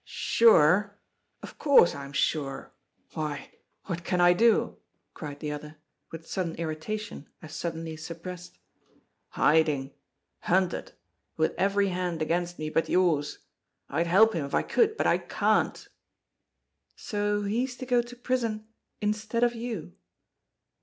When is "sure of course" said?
0.03-1.93